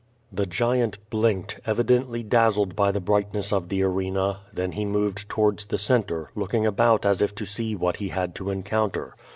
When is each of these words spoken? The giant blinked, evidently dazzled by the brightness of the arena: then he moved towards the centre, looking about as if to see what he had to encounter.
The 0.31 0.47
giant 0.47 0.97
blinked, 1.11 1.59
evidently 1.67 2.23
dazzled 2.23 2.75
by 2.75 2.91
the 2.91 2.99
brightness 2.99 3.53
of 3.53 3.69
the 3.69 3.83
arena: 3.83 4.39
then 4.51 4.71
he 4.71 4.83
moved 4.83 5.29
towards 5.29 5.65
the 5.65 5.77
centre, 5.77 6.31
looking 6.35 6.65
about 6.65 7.05
as 7.05 7.21
if 7.21 7.35
to 7.35 7.45
see 7.45 7.75
what 7.75 7.97
he 7.97 8.07
had 8.09 8.33
to 8.37 8.49
encounter. 8.49 9.15